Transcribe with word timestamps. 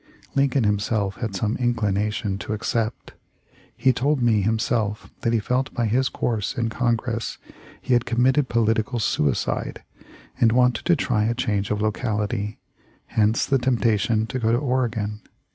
Lincoln 0.33 0.63
himself 0.63 1.17
had 1.17 1.35
some 1.35 1.57
inclination 1.57 2.39
to 2.39 2.53
accept. 2.53 3.13
He 3.77 3.93
told 3.93 4.19
me 4.19 4.41
himself 4.41 5.11
that 5.21 5.31
he 5.31 5.37
felt 5.37 5.71
by 5.75 5.85
his 5.85 6.09
course 6.09 6.57
in 6.57 6.69
Congress 6.69 7.37
he 7.79 7.93
had 7.93 8.07
committed 8.07 8.49
political 8.49 8.97
sui 8.97 9.35
cide, 9.35 9.83
and 10.39 10.53
wanted 10.53 10.85
to 10.85 10.95
try 10.95 11.25
a 11.25 11.35
change 11.35 11.69
of 11.69 11.83
locality— 11.83 12.57
hence 13.19 13.45
the 13.45 13.59
temptation 13.59 14.25
to 14.25 14.39
go 14.39 14.51
to 14.51 14.57
Oregon. 14.57 15.21